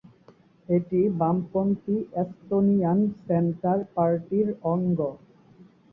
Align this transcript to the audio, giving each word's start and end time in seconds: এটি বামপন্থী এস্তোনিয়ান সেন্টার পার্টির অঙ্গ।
এটি 0.69 0.99
বামপন্থী 1.19 1.95
এস্তোনিয়ান 2.21 2.97
সেন্টার 3.19 3.77
পার্টির 3.95 4.47
অঙ্গ। 4.65 4.99